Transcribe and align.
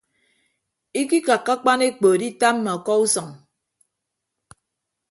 Ikakkakak 1.01 1.47
akpan 1.53 1.79
ekpo 1.89 2.07
editamma 2.17 2.71
ọkọ 2.77 2.93
usʌñ. 3.03 3.29